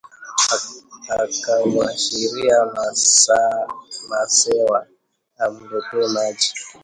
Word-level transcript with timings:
Akamwashiria 1.21 2.57
Masewa 4.09 4.79
amletee 5.43 6.07
maji 6.13 6.51